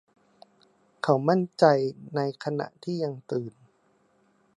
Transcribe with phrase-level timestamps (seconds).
[1.03, 1.65] เขามั่นใจ
[2.15, 3.53] ในขณะที่ยังตื่น